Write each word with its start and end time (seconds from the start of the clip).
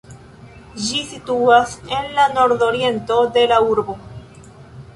Ĝi 0.85 1.01
situas 1.09 1.75
en 1.99 2.09
la 2.17 2.25
nordoriento 2.39 3.19
de 3.37 3.47
la 3.55 3.61
urbo. 3.75 3.97